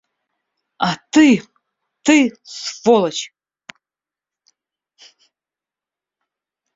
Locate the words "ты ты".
1.11-2.17